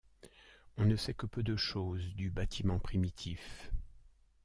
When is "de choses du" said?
1.43-2.31